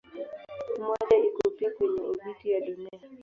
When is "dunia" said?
2.61-2.99